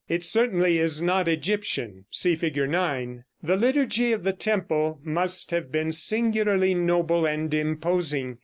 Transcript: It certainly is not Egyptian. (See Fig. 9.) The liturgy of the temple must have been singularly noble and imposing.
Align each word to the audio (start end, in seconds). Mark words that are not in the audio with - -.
It 0.09 0.23
certainly 0.23 0.79
is 0.79 0.99
not 0.99 1.27
Egyptian. 1.27 2.05
(See 2.09 2.35
Fig. 2.35 2.57
9.) 2.67 3.23
The 3.43 3.55
liturgy 3.55 4.11
of 4.13 4.23
the 4.23 4.33
temple 4.33 4.99
must 5.03 5.51
have 5.51 5.71
been 5.71 5.91
singularly 5.91 6.73
noble 6.73 7.27
and 7.27 7.53
imposing. 7.53 8.39